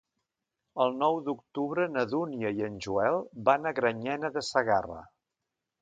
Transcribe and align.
El 0.85 0.95
nou 1.01 1.19
d'octubre 1.27 1.85
na 1.97 2.05
Dúnia 2.15 2.53
i 2.61 2.67
en 2.71 2.81
Joel 2.87 3.21
van 3.51 3.69
a 3.69 3.75
Granyena 3.83 4.37
de 4.39 4.45
Segarra. 4.53 5.03